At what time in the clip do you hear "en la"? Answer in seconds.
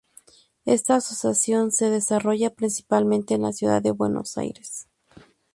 3.35-3.53